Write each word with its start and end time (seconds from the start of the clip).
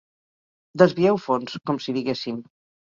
Desvieu 0.83 1.21
fons, 1.29 1.61
com 1.71 1.81
si 1.87 1.99
diguéssim. 2.01 2.45